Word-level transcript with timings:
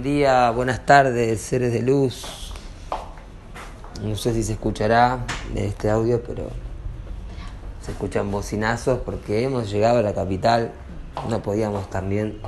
Buen 0.00 0.14
día, 0.14 0.22
buen 0.22 0.46
día, 0.46 0.50
buenas 0.52 0.86
tardes, 0.86 1.42
seres 1.42 1.74
de 1.74 1.82
luz. 1.82 2.54
No 4.02 4.16
sé 4.16 4.32
si 4.32 4.42
se 4.42 4.52
escuchará 4.52 5.18
de 5.52 5.66
este 5.66 5.90
audio, 5.90 6.22
pero 6.22 6.48
se 7.82 7.92
escuchan 7.92 8.30
bocinazos 8.30 9.00
porque 9.00 9.44
hemos 9.44 9.70
llegado 9.70 9.98
a 9.98 10.02
la 10.02 10.14
capital. 10.14 10.72
No 11.28 11.42
podíamos 11.42 11.90
también 11.90 12.40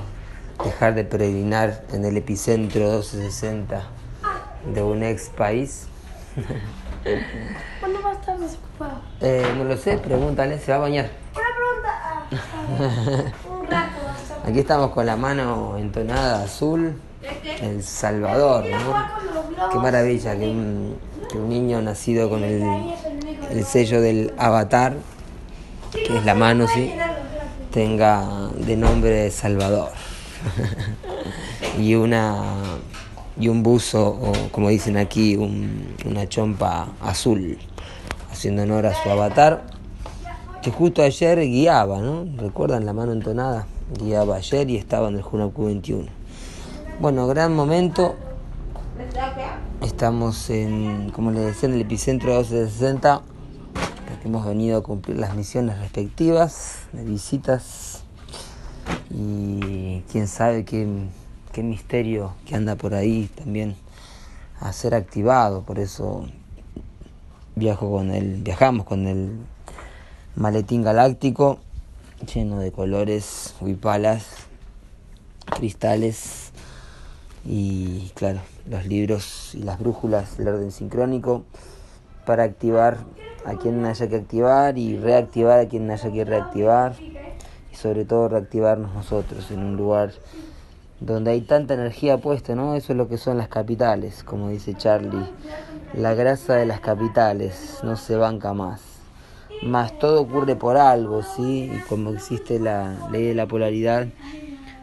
dejar 0.65 0.95
de 0.95 1.05
peregrinar 1.05 1.85
en 1.93 2.07
el 2.07 2.17
epicentro 2.17 2.85
1260 2.85 3.83
de 4.75 4.83
un 4.83 5.03
ex 5.03 5.29
país. 5.29 5.89
¿Cuándo 7.81 8.03
va 8.03 8.13
a 8.13 8.15
estar 8.15 8.39
desocupado? 8.39 9.03
Eh, 9.21 9.45
no 9.59 9.65
lo 9.65 9.77
sé, 9.77 9.99
pregúntale, 9.99 10.59
se 10.59 10.73
va 10.73 10.79
a 10.79 10.81
bañar. 10.81 11.11
Una 11.35 11.45
pregunta. 11.55 12.49
Ah, 12.81 13.33
un 13.61 13.67
rato. 13.67 14.49
Aquí 14.49 14.59
estamos 14.61 14.91
con 14.93 15.05
la 15.05 15.17
mano 15.17 15.77
entonada 15.77 16.45
azul, 16.45 16.99
El 17.61 17.83
Salvador, 17.83 18.65
¿no? 18.69 19.71
Qué 19.71 19.79
maravilla 19.79 20.37
que 20.37 20.49
un, 20.49 20.97
niño 21.49 21.81
nacido 21.81 22.29
con 22.29 22.43
el, 22.45 22.63
el 23.51 23.65
sello 23.65 24.01
del 24.01 24.33
avatar, 24.37 24.95
que 25.93 26.17
es 26.19 26.25
la 26.25 26.35
mano, 26.35 26.67
¿sí? 26.67 26.93
tenga 27.71 28.49
de 28.59 28.77
nombre 28.77 29.31
Salvador. 29.31 29.91
y 31.79 31.95
una 31.95 32.43
y 33.39 33.49
un 33.49 33.63
buzo, 33.63 34.09
o 34.09 34.33
como 34.51 34.69
dicen 34.69 34.97
aquí, 34.99 35.37
un- 35.37 35.95
una 36.05 36.29
chompa 36.29 36.89
azul, 37.01 37.57
haciendo 38.31 38.63
honor 38.65 38.87
a 38.87 39.03
su 39.03 39.09
avatar, 39.09 39.63
que 40.61 40.71
justo 40.71 41.03
ayer 41.03 41.41
guiaba, 41.41 42.01
¿no? 42.01 42.27
¿Recuerdan 42.37 42.85
la 42.85 42.93
mano 42.93 43.13
entonada? 43.13 43.67
Guiaba 43.99 44.37
ayer 44.37 44.69
y 44.71 44.77
estaba 44.77 45.09
en 45.09 45.17
el 45.17 45.23
Junacu 45.23 45.65
21. 45.67 46.09
Bueno, 47.01 47.27
gran 47.27 47.55
momento. 47.55 48.15
Estamos 49.81 50.51
en, 50.51 51.11
como 51.11 51.33
les 51.33 51.47
decía, 51.47 51.69
en 51.69 51.75
el 51.75 51.81
epicentro 51.81 52.35
1260, 52.37 53.23
porque 54.09 54.29
hemos 54.29 54.47
venido 54.47 54.79
a 54.79 54.83
cumplir 54.83 55.17
las 55.19 55.35
misiones 55.35 55.79
respectivas 55.79 56.81
de 56.93 57.05
visitas 57.05 58.05
y 59.11 60.03
quién 60.13 60.29
sabe 60.29 60.65
qué, 60.65 60.87
qué 61.53 61.63
misterio 61.63 62.35
que 62.47 62.55
anda 62.55 62.77
por 62.77 62.95
ahí 62.95 63.29
también 63.35 63.75
a 64.61 64.73
ser 64.73 64.95
activado. 64.95 65.63
Por 65.63 65.81
eso 65.81 66.27
viajo 67.57 67.91
con 67.91 68.11
el, 68.13 68.43
viajamos 68.43 68.87
con 68.87 69.09
el 69.09 69.39
maletín 70.37 70.83
galáctico 70.83 71.59
lleno 72.33 72.61
de 72.61 72.71
colores, 72.71 73.55
huipalas, 73.61 74.27
cristales 75.47 76.42
y 77.45 78.11
claro, 78.15 78.41
los 78.69 78.87
libros 78.87 79.55
y 79.55 79.63
las 79.63 79.79
brújulas 79.79 80.39
del 80.39 80.49
orden 80.49 80.71
sincrónico 80.71 81.45
para 82.25 82.45
activar 82.45 82.99
a 83.45 83.55
quien 83.55 83.85
haya 83.85 84.09
que 84.09 84.17
activar 84.17 84.79
y 84.79 84.97
reactivar 84.97 85.59
a 85.59 85.69
quien 85.69 85.91
haya 85.91 86.13
que 86.13 86.25
reactivar 86.25 86.95
y 87.01 87.75
sobre 87.75 88.05
todo 88.05 88.29
reactivarnos 88.29 88.95
nosotros 88.95 89.51
en 89.51 89.61
un 89.61 89.77
lugar 89.77 90.13
donde 91.01 91.33
hay 91.33 91.41
tanta 91.41 91.75
energía 91.75 92.19
puesta, 92.19 92.55
¿no? 92.55 92.77
Eso 92.77 92.93
es 92.93 92.97
lo 92.97 93.09
que 93.09 93.19
son 93.19 93.39
las 93.39 93.49
capitales, 93.49 94.23
como 94.23 94.51
dice 94.51 94.75
Charlie. 94.75 95.27
La 95.95 96.15
grasa 96.15 96.55
de 96.55 96.67
las 96.67 96.81
capitales 96.81 97.81
no 97.83 97.97
se 97.97 98.15
banca 98.17 98.55
más. 98.55 98.81
Más 99.63 99.99
todo 99.99 100.23
ocurre 100.23 100.55
por 100.55 100.77
algo, 100.77 101.23
¿sí? 101.23 101.73
Y 101.75 101.81
como 101.89 102.11
existe 102.11 102.61
la 102.61 103.09
ley 103.11 103.25
de 103.25 103.35
la 103.35 103.47
polaridad, 103.47 104.07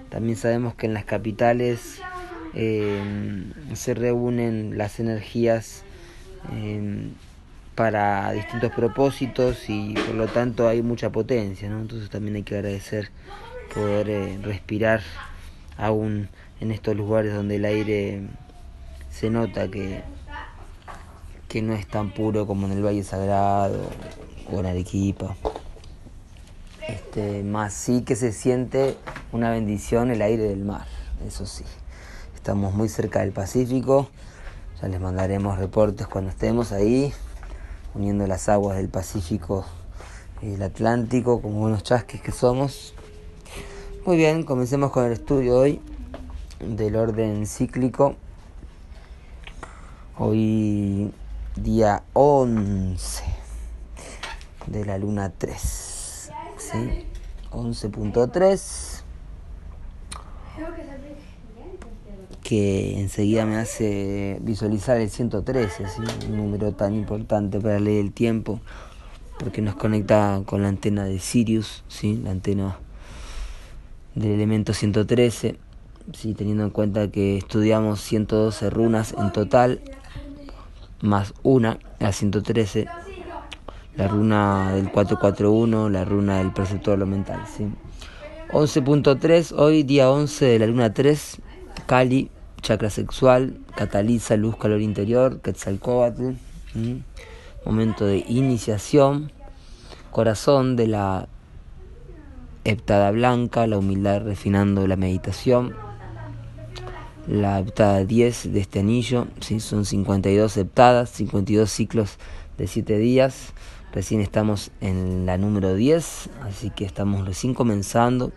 también 0.09 0.35
sabemos 0.35 0.75
que 0.75 0.87
en 0.87 0.93
las 0.93 1.05
capitales 1.05 2.01
eh, 2.53 3.01
se 3.73 3.93
reúnen 3.93 4.77
las 4.77 4.99
energías 4.99 5.83
eh, 6.53 7.09
para 7.75 8.31
distintos 8.31 8.71
propósitos 8.71 9.69
y 9.69 9.93
por 9.93 10.15
lo 10.15 10.27
tanto 10.27 10.67
hay 10.67 10.81
mucha 10.81 11.11
potencia, 11.11 11.69
¿no? 11.69 11.79
Entonces 11.79 12.09
también 12.09 12.35
hay 12.35 12.43
que 12.43 12.55
agradecer 12.55 13.09
poder 13.73 14.09
eh, 14.09 14.39
respirar 14.41 15.01
aún 15.77 16.27
en 16.59 16.71
estos 16.71 16.95
lugares 16.95 17.33
donde 17.33 17.55
el 17.55 17.65
aire 17.65 18.23
se 19.09 19.29
nota 19.29 19.69
que, 19.69 20.01
que 21.47 21.61
no 21.61 21.73
es 21.73 21.87
tan 21.87 22.11
puro 22.11 22.45
como 22.45 22.67
en 22.67 22.73
el 22.73 22.83
Valle 22.83 23.03
Sagrado 23.03 23.89
o 24.51 24.59
en 24.59 24.65
Arequipa. 24.65 25.35
Este, 26.87 27.43
más 27.43 27.73
sí 27.73 28.01
que 28.01 28.15
se 28.15 28.31
siente 28.31 28.97
una 29.31 29.51
bendición 29.51 30.11
el 30.11 30.21
aire 30.21 30.43
del 30.43 30.65
mar, 30.65 30.87
eso 31.25 31.45
sí. 31.45 31.63
Estamos 32.39 32.73
muy 32.73 32.87
cerca 32.87 33.19
del 33.19 33.33
Pacífico, 33.33 34.07
ya 34.81 34.87
les 34.87 35.01
mandaremos 35.01 35.59
reportes 35.59 36.07
cuando 36.07 36.29
estemos 36.29 36.71
ahí, 36.71 37.13
uniendo 37.93 38.25
las 38.27 38.47
aguas 38.47 38.77
del 38.77 38.87
Pacífico 38.87 39.65
y 40.41 40.53
el 40.53 40.63
Atlántico, 40.63 41.41
como 41.41 41.59
buenos 41.59 41.83
chasques 41.83 42.21
que 42.21 42.31
somos. 42.31 42.93
Muy 44.05 44.15
bien, 44.15 44.43
comencemos 44.43 44.89
con 44.91 45.03
el 45.05 45.11
estudio 45.11 45.57
hoy 45.57 45.81
del 46.61 46.95
orden 46.95 47.45
cíclico. 47.45 48.15
Hoy 50.17 51.13
día 51.57 52.03
11 52.13 53.23
de 54.65 54.85
la 54.85 54.97
luna 54.97 55.33
3. 55.37 56.31
¿sí? 56.57 57.05
11.3 57.51 58.99
que 62.49 62.99
enseguida 62.99 63.45
me 63.45 63.57
hace 63.57 64.39
visualizar 64.41 64.99
el 64.99 65.11
113, 65.11 65.85
¿sí? 65.87 66.01
un 66.27 66.37
número 66.37 66.71
tan 66.71 66.95
importante 66.95 67.59
para 67.59 67.79
leer 67.79 68.03
el 68.03 68.11
tiempo, 68.11 68.59
porque 69.37 69.61
nos 69.61 69.75
conecta 69.75 70.41
con 70.47 70.63
la 70.63 70.69
antena 70.69 71.05
de 71.05 71.19
Sirius, 71.19 71.83
¿sí? 71.87 72.19
la 72.23 72.31
antena 72.31 72.79
del 74.15 74.31
elemento 74.31 74.73
113, 74.73 75.57
¿sí? 76.11 76.33
teniendo 76.33 76.63
en 76.63 76.71
cuenta 76.71 77.11
que 77.11 77.37
estudiamos 77.37 78.01
112 78.01 78.71
runas 78.71 79.13
en 79.15 79.31
total, 79.31 79.81
más 81.01 81.35
una, 81.43 81.77
la 81.99 82.11
113, 82.11 82.87
la 83.95 84.07
runa 84.07 84.73
del 84.73 84.91
441, 84.91 85.89
la 85.89 86.03
runa 86.03 86.39
del 86.39 86.51
perceptor 86.51 86.97
lo 86.97 87.05
mental. 87.05 87.41
¿sí? 87.55 87.67
11.3, 88.51 89.53
hoy 89.55 89.83
día 89.83 90.09
11 90.09 90.45
de 90.45 90.57
la 90.57 90.65
luna 90.65 90.91
3, 90.95 91.41
Cali, 91.85 92.31
chakra 92.61 92.89
sexual, 92.89 93.57
cataliza 93.75 94.37
luz, 94.37 94.55
calor 94.57 94.81
interior, 94.81 95.41
Quetzalcóatl, 95.41 96.33
momento 97.65 98.05
de 98.05 98.23
iniciación, 98.27 99.31
corazón 100.11 100.75
de 100.75 100.87
la 100.87 101.27
heptada 102.63 103.11
blanca, 103.11 103.67
la 103.67 103.77
humildad 103.77 104.21
refinando 104.21 104.87
la 104.87 104.95
meditación, 104.95 105.75
la 107.27 107.59
heptada 107.59 108.03
10 108.03 108.53
de 108.53 108.59
este 108.59 108.79
anillo, 108.79 109.27
¿sí? 109.39 109.59
son 109.59 109.85
52 109.85 110.57
heptadas, 110.57 111.09
52 111.11 111.69
ciclos 111.69 112.17
de 112.57 112.67
7 112.67 112.97
días, 112.97 113.53
recién 113.93 114.21
estamos 114.21 114.71
en 114.81 115.25
la 115.25 115.37
número 115.37 115.75
10, 115.75 116.29
así 116.41 116.69
que 116.71 116.85
estamos 116.85 117.25
recién 117.25 117.53
comenzando 117.53 118.31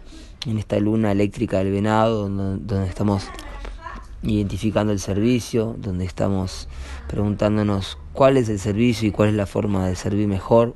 en 0.46 0.58
esta 0.58 0.78
luna 0.78 1.12
eléctrica 1.12 1.58
del 1.58 1.72
venado, 1.72 2.28
donde, 2.28 2.64
donde 2.64 2.88
estamos 2.88 3.24
identificando 4.22 4.92
el 4.92 5.00
servicio, 5.00 5.74
donde 5.78 6.04
estamos 6.04 6.68
preguntándonos 7.08 7.98
cuál 8.12 8.36
es 8.36 8.48
el 8.48 8.58
servicio 8.58 9.08
y 9.08 9.10
cuál 9.10 9.30
es 9.30 9.34
la 9.34 9.46
forma 9.46 9.86
de 9.86 9.96
servir 9.96 10.28
mejor, 10.28 10.74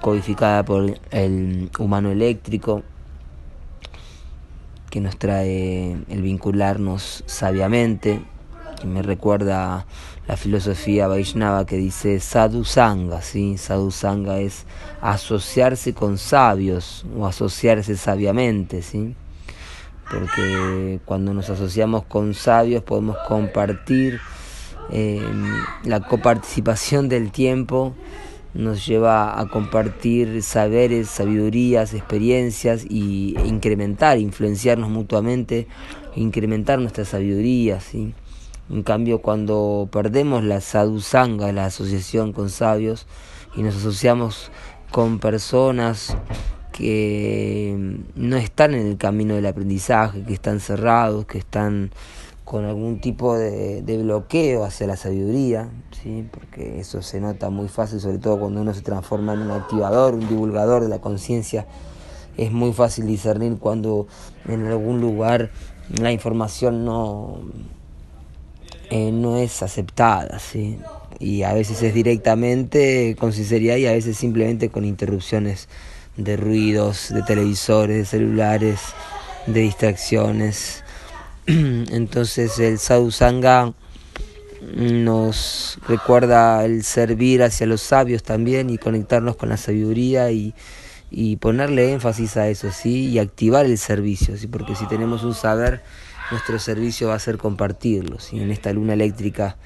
codificada 0.00 0.64
por 0.64 0.98
el 1.10 1.70
humano 1.78 2.10
eléctrico, 2.10 2.82
que 4.90 5.00
nos 5.00 5.18
trae 5.18 5.92
el 6.08 6.22
vincularnos 6.22 7.22
sabiamente, 7.26 8.22
que 8.80 8.86
me 8.86 9.02
recuerda 9.02 9.86
la 10.26 10.36
filosofía 10.36 11.06
Vaishnava 11.06 11.66
que 11.66 11.76
dice 11.76 12.20
sadhu 12.20 12.64
sangha, 12.64 13.22
¿sí? 13.22 13.58
Sadhu 13.58 13.90
sangha 13.90 14.38
es 14.38 14.66
asociarse 15.00 15.94
con 15.94 16.18
sabios 16.18 17.06
o 17.16 17.26
asociarse 17.26 17.96
sabiamente, 17.96 18.82
¿sí? 18.82 19.14
Porque 20.10 21.00
cuando 21.04 21.34
nos 21.34 21.50
asociamos 21.50 22.04
con 22.04 22.34
sabios 22.34 22.82
podemos 22.82 23.16
compartir 23.26 24.20
eh, 24.90 25.20
la 25.84 26.00
coparticipación 26.00 27.08
del 27.08 27.32
tiempo 27.32 27.94
nos 28.56 28.86
lleva 28.86 29.38
a 29.38 29.46
compartir 29.48 30.42
saberes, 30.42 31.08
sabidurías, 31.08 31.92
experiencias 31.92 32.86
y 32.88 33.36
incrementar, 33.44 34.18
influenciarnos 34.18 34.88
mutuamente, 34.88 35.66
incrementar 36.14 36.78
nuestra 36.78 37.04
sabiduría, 37.04 37.80
¿sí? 37.80 38.14
En 38.70 38.82
cambio, 38.82 39.20
cuando 39.20 39.88
perdemos 39.92 40.42
la 40.42 40.60
sadhusanga, 40.60 41.52
la 41.52 41.66
asociación 41.66 42.32
con 42.32 42.48
sabios, 42.48 43.06
y 43.54 43.62
nos 43.62 43.76
asociamos 43.76 44.50
con 44.90 45.18
personas 45.18 46.16
que 46.76 47.74
no 48.16 48.36
están 48.36 48.74
en 48.74 48.86
el 48.86 48.98
camino 48.98 49.34
del 49.34 49.46
aprendizaje, 49.46 50.22
que 50.24 50.34
están 50.34 50.60
cerrados, 50.60 51.24
que 51.24 51.38
están 51.38 51.90
con 52.44 52.66
algún 52.66 53.00
tipo 53.00 53.36
de, 53.36 53.82
bloqueo 54.02 54.62
hacia 54.62 54.86
la 54.86 54.96
sabiduría, 54.96 55.70
¿sí? 56.02 56.28
porque 56.30 56.78
eso 56.78 57.00
se 57.00 57.18
nota 57.18 57.48
muy 57.48 57.68
fácil, 57.68 57.98
sobre 57.98 58.18
todo 58.18 58.38
cuando 58.38 58.60
uno 58.60 58.74
se 58.74 58.82
transforma 58.82 59.32
en 59.32 59.40
un 59.40 59.52
activador, 59.52 60.14
un 60.14 60.28
divulgador 60.28 60.82
de 60.82 60.90
la 60.90 61.00
conciencia. 61.00 61.66
Es 62.36 62.52
muy 62.52 62.74
fácil 62.74 63.06
discernir 63.06 63.56
cuando 63.58 64.06
en 64.46 64.66
algún 64.66 65.00
lugar 65.00 65.50
la 65.98 66.12
información 66.12 66.84
no, 66.84 67.38
eh, 68.90 69.10
no 69.12 69.38
es 69.38 69.62
aceptada, 69.62 70.38
¿sí? 70.38 70.78
y 71.18 71.42
a 71.42 71.54
veces 71.54 71.82
es 71.82 71.94
directamente 71.94 73.16
con 73.18 73.32
sinceridad 73.32 73.76
y 73.76 73.86
a 73.86 73.92
veces 73.92 74.18
simplemente 74.18 74.68
con 74.68 74.84
interrupciones 74.84 75.68
de 76.16 76.36
ruidos, 76.36 77.08
de 77.12 77.22
televisores, 77.22 77.96
de 77.96 78.04
celulares, 78.04 78.80
de 79.46 79.60
distracciones. 79.60 80.82
Entonces 81.46 82.58
el 82.58 82.78
sadhu 82.78 83.10
sangha 83.10 83.72
nos 84.74 85.78
recuerda 85.86 86.64
el 86.64 86.82
servir 86.82 87.42
hacia 87.42 87.66
los 87.66 87.82
sabios 87.82 88.22
también 88.22 88.70
y 88.70 88.78
conectarnos 88.78 89.36
con 89.36 89.48
la 89.48 89.56
sabiduría 89.56 90.30
y, 90.30 90.54
y 91.10 91.36
ponerle 91.36 91.92
énfasis 91.92 92.36
a 92.36 92.48
eso, 92.48 92.72
¿sí? 92.72 93.08
Y 93.08 93.18
activar 93.18 93.66
el 93.66 93.78
servicio, 93.78 94.36
¿sí? 94.36 94.46
Porque 94.46 94.74
si 94.74 94.86
tenemos 94.86 95.22
un 95.24 95.34
saber, 95.34 95.82
nuestro 96.30 96.58
servicio 96.58 97.08
va 97.08 97.14
a 97.14 97.20
ser 97.20 97.38
compartirlo, 97.38 98.18
¿sí? 98.18 98.40
En 98.40 98.50
esta 98.50 98.72
luna 98.72 98.94
eléctrica 98.94 99.56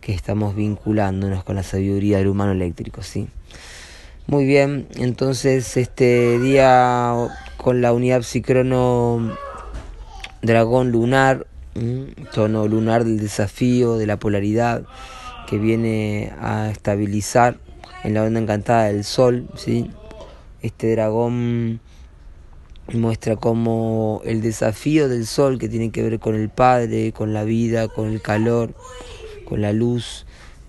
que 0.00 0.14
estamos 0.14 0.54
vinculándonos 0.54 1.44
con 1.44 1.56
la 1.56 1.62
sabiduría 1.62 2.18
del 2.18 2.28
humano 2.28 2.52
eléctrico, 2.52 3.02
¿sí? 3.02 3.28
Muy 4.28 4.44
bien, 4.44 4.88
entonces 4.96 5.76
este 5.76 6.40
día 6.40 7.14
con 7.56 7.80
la 7.80 7.92
unidad 7.92 8.22
psicrono 8.22 9.36
dragón 10.42 10.90
lunar, 10.90 11.46
tono 12.34 12.66
lunar 12.66 13.04
del 13.04 13.20
desafío, 13.20 13.96
de 13.96 14.08
la 14.08 14.18
polaridad, 14.18 14.82
que 15.48 15.58
viene 15.58 16.32
a 16.40 16.70
estabilizar 16.70 17.58
en 18.02 18.14
la 18.14 18.24
onda 18.24 18.40
encantada 18.40 18.86
del 18.86 19.04
sol, 19.04 19.46
¿sí? 19.54 19.92
Este 20.60 20.90
dragón 20.90 21.78
muestra 22.92 23.36
como 23.36 24.22
el 24.24 24.42
desafío 24.42 25.08
del 25.08 25.28
sol 25.28 25.60
que 25.60 25.68
tiene 25.68 25.92
que 25.92 26.02
ver 26.02 26.18
con 26.18 26.34
el 26.34 26.48
Padre, 26.48 27.12
con 27.12 27.32
la 27.32 27.44
vida, 27.44 27.86
con 27.86 28.08
el 28.08 28.20
calor, 28.20 28.74
con 29.44 29.60
la 29.60 29.72
luz. 29.72 30.26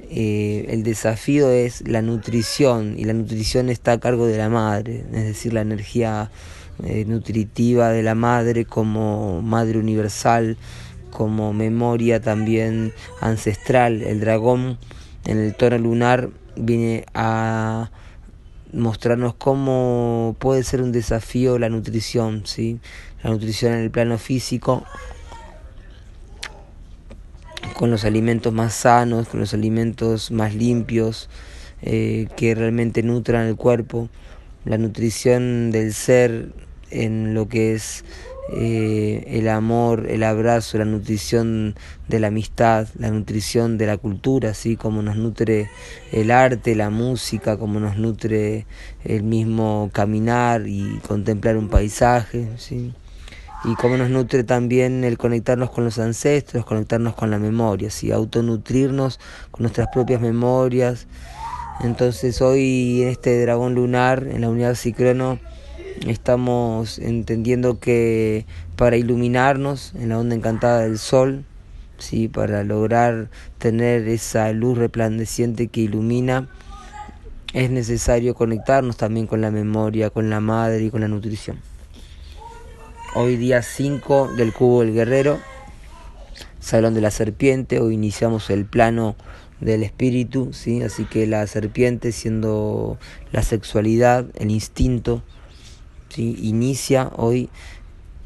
Eh, 0.10 0.66
el 0.70 0.84
desafío 0.84 1.50
es 1.50 1.88
la 1.88 2.02
nutrición 2.02 2.96
y 2.98 3.04
la 3.04 3.14
nutrición 3.14 3.70
está 3.70 3.94
a 3.94 4.00
cargo 4.00 4.26
de 4.26 4.38
la 4.38 4.48
madre, 4.48 5.04
es 5.12 5.26
decir, 5.26 5.54
la 5.54 5.62
energía 5.62 6.32
eh, 6.84 7.06
nutritiva 7.06 7.90
de 7.90 8.04
la 8.04 8.16
madre 8.16 8.66
como 8.66 9.42
madre 9.42 9.80
universal, 9.80 10.58
como 11.12 11.52
memoria 11.52 12.22
también 12.22 12.94
ancestral. 13.20 14.02
El 14.04 14.20
dragón 14.20 14.78
en 15.26 15.40
el 15.40 15.56
tono 15.56 15.78
lunar 15.78 16.30
viene 16.56 17.06
a 17.14 17.92
mostrarnos 18.74 19.34
cómo 19.34 20.36
puede 20.40 20.64
ser 20.64 20.82
un 20.82 20.92
desafío 20.92 21.58
la 21.58 21.70
nutrición, 21.70 22.44
¿sí? 22.46 22.80
la 23.24 23.32
nutrición 23.32 23.74
en 23.74 23.80
el 23.80 23.92
plano 23.92 24.18
físico, 24.18 24.86
con 27.78 27.92
los 27.92 28.06
alimentos 28.06 28.52
más 28.54 28.74
sanos, 28.74 29.30
con 29.30 29.40
los 29.40 29.54
alimentos 29.54 30.32
más 30.32 30.56
limpios, 30.56 31.30
eh, 31.84 32.28
que 32.36 32.56
realmente 32.56 33.04
nutran 33.04 33.48
el 33.48 33.56
cuerpo, 33.56 34.10
la 34.66 34.78
nutrición 34.78 35.72
del 35.72 35.94
ser 35.94 36.50
en 36.90 37.36
lo 37.36 37.48
que 37.48 37.74
es 37.74 38.04
eh, 38.54 39.26
el 39.28 39.48
amor, 39.48 40.08
el 40.10 40.24
abrazo, 40.24 40.80
la 40.80 40.86
nutrición 40.86 41.76
de 42.08 42.20
la 42.20 42.28
amistad, 42.28 42.88
la 42.98 43.12
nutrición 43.12 43.78
de 43.78 43.86
la 43.86 43.98
cultura, 43.98 44.52
así 44.52 44.76
como 44.76 45.04
nos 45.04 45.16
nutre 45.16 45.70
el 46.12 46.32
arte, 46.32 46.74
la 46.74 46.90
música, 46.90 47.58
como 47.58 47.80
nos 47.80 47.98
nutre 47.98 48.66
el 49.04 49.22
mismo 49.22 49.92
caminar 49.94 50.66
y 50.66 51.00
contemplar 51.08 51.58
un 51.58 51.70
paisaje, 51.70 52.48
¿sí? 52.58 52.92
Y 53.64 53.76
como 53.76 53.98
nos 53.98 54.10
nutre 54.10 54.44
también 54.44 55.04
el 55.04 55.18
conectarnos 55.18 55.72
con 55.72 55.84
los 55.84 56.00
ancestros, 56.00 56.66
conectarnos 56.66 57.16
con 57.16 57.32
la 57.32 57.40
memoria, 57.40 57.90
¿sí? 57.90 58.12
autonutrirnos 58.12 59.20
con 59.52 59.64
nuestras 59.64 59.88
propias 59.94 60.22
memorias. 60.22 61.08
Entonces 61.82 62.42
hoy 62.42 63.02
en 63.04 63.10
este 63.10 63.42
dragón 63.42 63.76
lunar, 63.76 64.28
en 64.28 64.42
la 64.42 64.50
unidad 64.50 64.76
Cicrono, 64.76 65.40
Estamos 66.06 67.00
entendiendo 67.00 67.80
que 67.80 68.46
para 68.76 68.98
iluminarnos 68.98 69.94
en 69.96 70.10
la 70.10 70.20
onda 70.20 70.36
encantada 70.36 70.82
del 70.82 71.00
sol, 71.00 71.44
¿sí? 71.98 72.28
para 72.28 72.64
lograr 72.64 73.30
tener 73.58 74.08
esa 74.08 74.52
luz 74.54 74.78
resplandeciente 74.78 75.68
que 75.68 75.82
ilumina, 75.82 76.48
es 77.54 77.72
necesario 77.72 78.36
conectarnos 78.36 78.96
también 78.96 79.26
con 79.26 79.42
la 79.42 79.50
memoria, 79.50 80.12
con 80.12 80.30
la 80.30 80.40
madre 80.40 80.84
y 80.84 80.92
con 80.92 81.02
la 81.02 81.08
nutrición. 81.08 81.58
Hoy 83.16 83.38
día 83.38 83.62
5 83.62 84.34
del 84.36 84.54
cubo 84.54 84.82
del 84.82 84.94
guerrero, 84.94 85.40
salón 86.60 86.94
de 86.94 87.02
la 87.02 87.10
serpiente, 87.10 87.80
hoy 87.80 87.94
iniciamos 87.94 88.50
el 88.50 88.66
plano 88.66 89.16
del 89.62 89.82
espíritu, 89.84 90.52
¿sí? 90.52 90.84
así 90.84 91.06
que 91.06 91.26
la 91.26 91.48
serpiente 91.48 92.12
siendo 92.12 93.00
la 93.32 93.44
sexualidad, 93.44 94.26
el 94.36 94.52
instinto, 94.52 95.24
inicia 96.18 97.10
hoy 97.16 97.50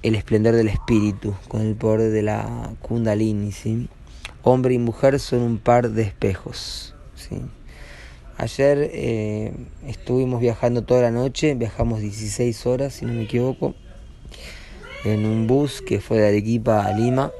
el 0.01 0.15
esplendor 0.15 0.55
del 0.55 0.67
espíritu 0.67 1.35
con 1.47 1.61
el 1.61 1.75
poder 1.75 2.11
de 2.11 2.23
la 2.23 2.73
kundalini. 2.81 3.51
¿sí? 3.51 3.87
Hombre 4.41 4.73
y 4.73 4.79
mujer 4.79 5.19
son 5.19 5.41
un 5.41 5.57
par 5.59 5.91
de 5.91 6.01
espejos. 6.01 6.95
¿sí? 7.15 7.39
Ayer 8.37 8.89
eh, 8.93 9.53
estuvimos 9.85 10.41
viajando 10.41 10.83
toda 10.83 11.03
la 11.03 11.11
noche, 11.11 11.53
viajamos 11.53 12.01
16 12.01 12.65
horas, 12.65 12.93
si 12.93 13.05
no 13.05 13.13
me 13.13 13.23
equivoco, 13.23 13.75
en 15.03 15.25
un 15.25 15.47
bus 15.47 15.81
que 15.81 15.99
fue 15.99 16.19
de 16.19 16.27
Arequipa 16.27 16.85
a 16.85 16.93
Lima. 16.93 17.31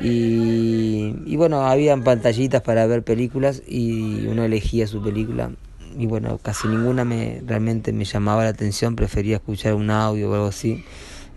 Y, 0.00 1.14
y 1.24 1.36
bueno, 1.36 1.66
habían 1.66 2.02
pantallitas 2.02 2.62
para 2.62 2.86
ver 2.86 3.02
películas 3.02 3.62
y 3.66 4.26
uno 4.26 4.44
elegía 4.44 4.86
su 4.86 5.02
película 5.02 5.50
y 5.96 6.06
bueno, 6.06 6.38
casi 6.42 6.68
ninguna 6.68 7.04
me 7.04 7.42
realmente 7.46 7.92
me 7.92 8.04
llamaba 8.04 8.44
la 8.44 8.50
atención, 8.50 8.96
prefería 8.96 9.36
escuchar 9.36 9.74
un 9.74 9.90
audio 9.90 10.30
o 10.30 10.34
algo 10.34 10.46
así, 10.46 10.84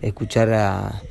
escuchar 0.02 0.52
a, 0.52 1.02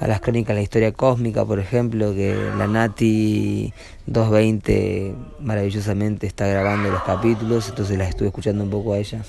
a 0.00 0.06
las 0.06 0.20
crónicas 0.20 0.48
de 0.48 0.54
la 0.54 0.62
historia 0.62 0.92
cósmica, 0.92 1.44
por 1.44 1.58
ejemplo, 1.58 2.14
que 2.14 2.34
la 2.56 2.66
Nati 2.66 3.72
220 4.06 5.14
maravillosamente 5.40 6.26
está 6.26 6.46
grabando 6.46 6.90
los 6.90 7.02
capítulos, 7.02 7.68
entonces 7.68 7.96
las 7.96 8.10
estuve 8.10 8.28
escuchando 8.28 8.64
un 8.64 8.70
poco 8.70 8.92
a 8.92 8.98
ella 8.98 9.22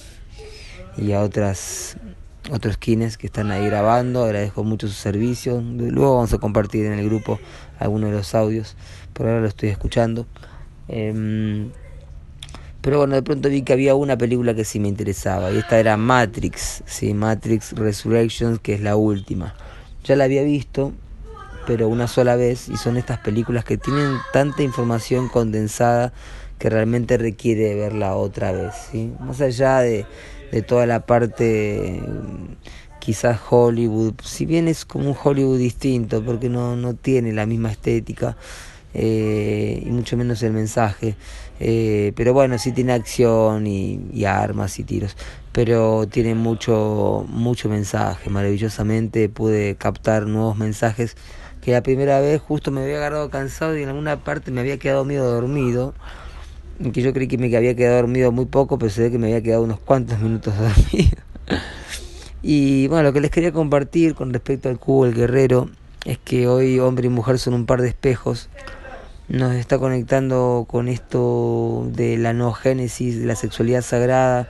y 0.98 1.14
a 1.14 1.22
otras 1.22 1.98
otros 2.52 2.78
kines 2.78 3.18
que 3.18 3.28
están 3.28 3.52
ahí 3.52 3.66
grabando, 3.66 4.24
agradezco 4.24 4.64
mucho 4.64 4.88
su 4.88 4.94
servicio, 4.94 5.62
luego 5.62 6.16
vamos 6.16 6.34
a 6.34 6.38
compartir 6.38 6.86
en 6.86 6.94
el 6.94 7.06
grupo 7.06 7.40
algunos 7.80 8.12
de 8.12 8.18
los 8.18 8.36
audios, 8.36 8.76
por 9.14 9.28
ahora 9.28 9.42
lo 9.42 9.48
estoy 9.48 9.70
escuchando. 9.70 10.26
Em, 10.88 11.72
pero 12.82 13.00
bueno, 13.00 13.16
de 13.16 13.24
pronto 13.24 13.50
vi 13.50 13.64
que 13.64 13.74
había 13.74 13.96
una 13.96 14.18
película 14.18 14.54
que 14.56 14.64
sí 14.64 14.80
me 14.80 14.88
interesaba 14.88 15.52
y 15.52 15.58
esta 15.58 15.80
era 15.80 15.98
Matrix, 15.98 16.84
sí, 16.86 17.14
Matrix 17.14 17.74
Resurrections, 17.74 18.60
que 18.60 18.74
es 18.76 18.82
la 18.82 18.96
última. 18.96 19.56
Ya 20.06 20.16
la 20.16 20.24
había 20.24 20.44
visto, 20.44 20.94
pero 21.66 21.90
una 21.90 22.08
sola 22.08 22.38
vez 22.38 22.70
y 22.70 22.78
son 22.78 22.96
estas 22.96 23.20
películas 23.20 23.66
que 23.66 23.78
tienen 23.78 24.18
tanta 24.32 24.64
información 24.64 25.28
condensada 25.28 26.14
que 26.60 26.70
realmente 26.70 27.18
requiere 27.18 27.76
verla 27.76 28.16
otra 28.16 28.52
vez, 28.52 28.74
¿sí? 28.92 29.12
Más 29.20 29.42
allá 29.42 29.80
de, 29.80 30.06
de 30.52 30.62
toda 30.62 30.86
la 30.86 31.06
parte 31.06 32.02
quizás 33.00 33.40
Hollywood, 33.50 34.16
si 34.24 34.46
bien 34.46 34.68
es 34.68 34.84
como 34.84 35.10
un 35.10 35.16
Hollywood 35.22 35.58
distinto 35.58 36.24
porque 36.24 36.50
no, 36.50 36.76
no 36.76 36.94
tiene 36.94 37.32
la 37.32 37.46
misma 37.46 37.72
estética, 37.72 38.36
eh, 38.94 39.84
y 39.86 39.90
mucho 39.92 40.18
menos 40.18 40.42
el 40.44 40.54
mensaje. 40.54 41.16
Eh, 41.60 42.14
pero 42.16 42.34
bueno, 42.34 42.58
sí 42.58 42.72
tiene 42.72 42.94
acción 42.94 43.66
y, 43.68 44.26
armas 44.26 44.80
y 44.80 44.84
tiros, 44.84 45.16
pero 45.52 46.08
tiene 46.08 46.36
mucho, 46.36 47.26
mucho 47.28 47.70
mensaje. 47.70 48.30
Maravillosamente 48.30 49.30
pude 49.30 49.76
captar 49.76 50.28
nuevos 50.28 50.58
mensajes 50.58 51.16
que 51.62 51.72
la 51.72 51.84
primera 51.84 52.20
vez 52.20 52.42
justo 52.42 52.72
me 52.72 52.82
había 52.82 52.98
agarrado 52.98 53.30
cansado 53.30 53.78
y 53.78 53.84
en 53.84 53.90
alguna 53.90 54.24
parte 54.24 54.52
me 54.52 54.62
había 54.62 54.78
quedado 54.78 55.06
medio 55.06 55.24
dormido. 55.26 55.94
Que 56.94 57.02
yo 57.02 57.14
creí 57.14 57.28
que 57.28 57.38
me 57.38 57.56
había 57.56 57.76
quedado 57.76 57.98
dormido 57.98 58.32
muy 58.32 58.46
poco, 58.46 58.78
pero 58.78 58.90
se 58.90 59.02
ve 59.02 59.12
que 59.12 59.18
me 59.18 59.28
había 59.28 59.42
quedado 59.42 59.64
unos 59.64 59.80
cuantos 59.80 60.20
minutos 60.20 60.54
dormido. 60.58 61.18
Y 62.44 62.88
bueno, 62.88 63.04
lo 63.04 63.14
que 63.14 63.22
les 63.22 63.32
quería 63.32 63.52
compartir 63.52 64.16
con 64.16 64.32
respecto 64.32 64.70
al 64.70 64.80
cubo 64.80 65.06
el 65.06 65.14
guerrero 65.14 65.70
es 66.06 66.18
que 66.18 66.48
hoy 66.48 66.80
hombre 66.80 67.08
y 67.08 67.10
mujer 67.10 67.40
son 67.40 67.54
un 67.54 67.66
par 67.66 67.82
de 67.82 67.90
espejos 67.90 68.50
nos 69.28 69.56
está 69.56 69.78
conectando 69.78 70.66
con 70.70 70.88
esto 70.88 71.88
de 71.92 72.18
la 72.18 72.34
no 72.34 72.54
génesis, 72.54 73.20
de 73.20 73.26
la 73.26 73.36
sexualidad 73.36 73.82
sagrada 73.82 74.48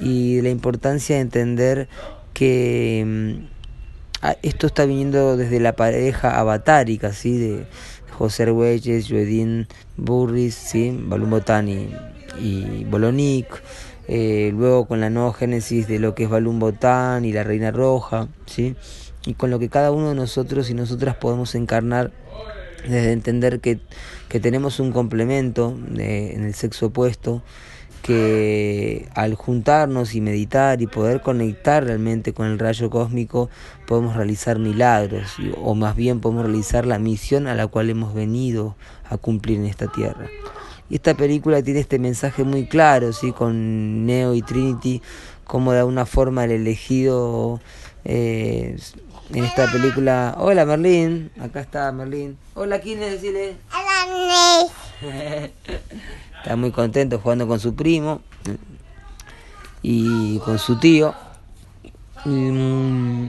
y 0.00 0.40
la 0.42 0.50
importancia 0.50 1.16
de 1.16 1.22
entender 1.22 1.88
que 2.32 3.04
mm, 3.04 4.26
esto 4.42 4.66
está 4.68 4.84
viniendo 4.84 5.36
desde 5.36 5.58
la 5.58 5.74
pareja 5.74 6.38
avatárica, 6.38 7.12
¿sí? 7.12 7.38
de 7.38 7.66
José 8.20 8.42
Argüelles, 8.42 9.08
Joedín 9.08 9.66
Burris, 9.96 10.54
¿sí? 10.54 10.94
Balum 10.94 11.30
Botani 11.30 11.88
y 12.38 12.84
Bolonic, 12.84 13.46
eh, 14.08 14.52
luego 14.54 14.84
con 14.84 15.00
la 15.00 15.08
nueva 15.08 15.32
génesis 15.32 15.88
de 15.88 15.98
lo 15.98 16.14
que 16.14 16.24
es 16.24 16.28
Balum 16.28 16.58
Botán 16.58 17.24
y 17.24 17.32
la 17.32 17.44
Reina 17.44 17.70
Roja, 17.70 18.28
¿sí? 18.44 18.76
y 19.24 19.32
con 19.32 19.48
lo 19.48 19.58
que 19.58 19.70
cada 19.70 19.90
uno 19.90 20.10
de 20.10 20.14
nosotros 20.14 20.68
y 20.68 20.74
nosotras 20.74 21.16
podemos 21.16 21.54
encarnar 21.54 22.10
desde 22.82 23.12
entender 23.12 23.60
que, 23.60 23.80
que 24.28 24.38
tenemos 24.38 24.80
un 24.80 24.92
complemento 24.92 25.74
en 25.96 26.44
el 26.44 26.52
sexo 26.52 26.86
opuesto, 26.86 27.42
que 28.02 29.08
al 29.14 29.34
juntarnos 29.34 30.14
y 30.14 30.20
meditar 30.20 30.80
y 30.82 30.86
poder 30.86 31.20
conectar 31.20 31.84
realmente 31.84 32.32
con 32.32 32.46
el 32.46 32.58
rayo 32.58 32.90
cósmico 32.90 33.50
podemos 33.86 34.16
realizar 34.16 34.58
milagros 34.58 35.36
o 35.62 35.74
más 35.74 35.96
bien 35.96 36.20
podemos 36.20 36.44
realizar 36.44 36.86
la 36.86 36.98
misión 36.98 37.46
a 37.46 37.54
la 37.54 37.66
cual 37.66 37.90
hemos 37.90 38.14
venido 38.14 38.76
a 39.08 39.16
cumplir 39.16 39.58
en 39.58 39.66
esta 39.66 39.86
tierra. 39.88 40.28
Y 40.88 40.96
esta 40.96 41.14
película 41.14 41.62
tiene 41.62 41.80
este 41.80 41.98
mensaje 41.98 42.42
muy 42.42 42.66
claro, 42.66 43.12
¿sí? 43.12 43.32
con 43.32 44.06
Neo 44.06 44.34
y 44.34 44.42
Trinity, 44.42 45.00
como 45.44 45.72
de 45.72 45.80
alguna 45.80 46.04
forma 46.04 46.44
el 46.44 46.50
elegido 46.50 47.60
eh, 48.04 48.76
en 49.32 49.44
esta 49.44 49.70
película. 49.70 50.34
Hola 50.38 50.64
Merlín, 50.64 51.30
acá 51.40 51.60
está 51.60 51.92
Merlín. 51.92 52.36
Hola, 52.54 52.80
¿quién 52.80 53.02
es 53.02 53.12
decirle? 53.12 53.56
Hola, 53.72 54.66
Está 56.42 56.56
muy 56.56 56.70
contento 56.70 57.18
jugando 57.18 57.46
con 57.46 57.60
su 57.60 57.74
primo 57.74 58.22
y 59.82 60.38
con 60.38 60.58
su 60.58 60.78
tío. 60.78 61.14
Mm, 62.24 63.28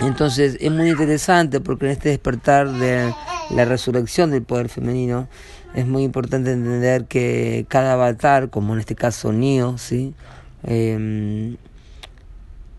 entonces 0.00 0.56
es 0.58 0.72
muy 0.72 0.88
interesante 0.88 1.60
porque 1.60 1.84
en 1.86 1.92
este 1.92 2.08
despertar 2.08 2.70
de 2.70 3.14
la 3.50 3.64
resurrección 3.66 4.30
del 4.30 4.42
poder 4.42 4.70
femenino 4.70 5.28
es 5.74 5.86
muy 5.86 6.02
importante 6.02 6.52
entender 6.52 7.04
que 7.04 7.66
cada 7.68 7.92
avatar, 7.92 8.48
como 8.48 8.72
en 8.72 8.80
este 8.80 8.94
caso 8.94 9.32
Neo, 9.32 9.76
¿sí? 9.76 10.14
Em, 10.62 11.56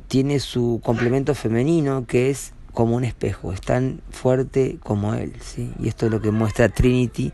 tiene 0.07 0.39
su 0.39 0.81
complemento 0.83 1.35
femenino 1.35 2.05
que 2.07 2.31
es 2.31 2.53
como 2.73 2.95
un 2.95 3.03
espejo, 3.03 3.51
es 3.53 3.61
tan 3.61 4.01
fuerte 4.09 4.77
como 4.81 5.13
él. 5.13 5.33
¿sí? 5.39 5.71
Y 5.79 5.87
esto 5.87 6.07
es 6.07 6.11
lo 6.11 6.21
que 6.21 6.31
muestra 6.31 6.69
Trinity 6.69 7.31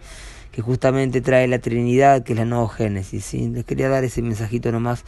que 0.51 0.61
justamente 0.61 1.21
trae 1.21 1.47
la 1.47 1.59
Trinidad, 1.59 2.23
que 2.23 2.33
es 2.33 2.39
la 2.39 2.45
nueva 2.45 2.69
Génesis. 2.69 3.23
¿sí? 3.25 3.49
Les 3.49 3.65
quería 3.65 3.89
dar 3.89 4.03
ese 4.03 4.21
mensajito 4.21 4.71
nomás 4.71 5.03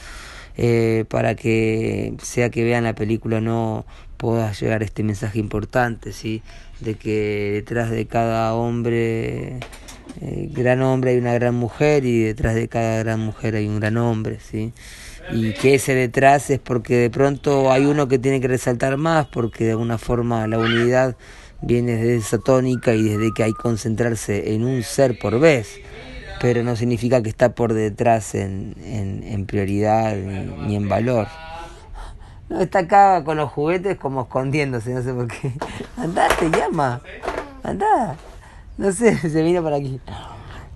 eh, 0.58 1.06
para 1.10 1.36
que 1.36 2.14
sea 2.22 2.50
que 2.50 2.64
vean 2.64 2.84
la 2.84 2.96
película 2.96 3.42
no 3.42 3.86
pueda 4.18 4.52
llegar 4.54 4.84
este 4.84 5.04
mensaje 5.04 5.40
importante, 5.40 6.14
¿sí? 6.14 6.42
de 6.80 6.96
que 6.96 7.52
detrás 7.54 7.90
de 7.90 8.06
cada 8.06 8.54
hombre, 8.54 9.60
eh, 10.22 10.50
gran 10.52 10.82
hombre 10.82 11.12
hay 11.12 11.18
una 11.18 11.34
gran 11.34 11.56
mujer 11.56 12.06
y 12.06 12.24
detrás 12.24 12.56
de 12.56 12.68
cada 12.70 13.00
gran 13.00 13.20
mujer 13.20 13.56
hay 13.56 13.68
un 13.68 13.80
gran 13.80 13.98
hombre. 13.98 14.40
¿sí? 14.40 14.72
y 15.32 15.54
que 15.54 15.76
ese 15.76 15.96
detrás 15.96 16.50
es 16.50 16.60
porque 16.60 16.98
de 16.98 17.10
pronto 17.10 17.72
hay 17.72 17.86
uno 17.86 18.08
que 18.08 18.20
tiene 18.20 18.42
que 18.42 18.48
resaltar 18.48 18.98
más 18.98 19.26
porque 19.28 19.66
de 19.66 19.72
alguna 19.72 19.98
forma 19.98 20.48
la 20.48 20.60
unidad 20.60 21.16
viene 21.64 21.94
desde 21.94 22.18
esa 22.18 22.38
tónica 22.40 22.94
y 22.94 23.04
desde 23.04 23.34
que 23.34 23.44
hay 23.44 23.54
que 23.54 23.62
concentrarse 23.62 24.54
en 24.54 24.66
un 24.66 24.84
ser 24.84 25.18
por 25.18 25.40
vez, 25.40 25.80
pero 26.42 26.64
no 26.64 26.76
significa 26.76 27.24
que 27.24 27.30
está 27.30 27.56
por 27.56 27.74
detrás 27.74 28.36
en, 28.36 28.76
en, 28.84 29.46
prioridad 29.46 30.14
ni, 30.16 30.76
en 30.76 30.90
valor. 30.90 31.28
No, 32.50 32.62
está 32.62 32.80
acá 32.80 33.24
con 33.24 33.38
los 33.38 33.50
juguetes 33.50 33.98
como 33.98 34.24
escondiéndose, 34.24 34.94
no 34.94 35.02
sé 35.02 35.14
por 35.14 35.28
qué. 35.28 35.54
Andá, 35.98 36.28
te 36.38 36.50
llama. 36.50 37.02
Andá. 37.64 38.18
No 38.78 38.92
sé, 38.92 39.18
se 39.30 39.42
vino 39.42 39.64
para 39.64 39.78
aquí. 39.78 40.02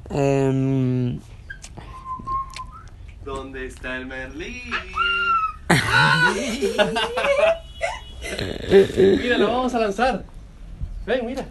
Em, 0.09 1.19
¿Dónde 3.25 3.67
está 3.67 3.97
el 3.97 4.05
Merlín? 4.05 4.61
Mira, 9.21 9.37
lo 9.37 9.47
vamos 9.47 9.75
a 9.75 9.79
lanzar. 9.79 10.36
Ven, 11.07 11.25
mira. 11.25 11.45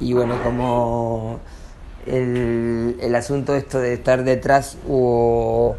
Y 0.00 0.14
bueno, 0.14 0.42
como 0.42 1.40
el, 2.06 2.96
el 3.02 3.14
asunto 3.14 3.54
esto 3.54 3.78
de 3.78 3.92
estar 3.92 4.24
detrás 4.24 4.78
o, 4.88 5.76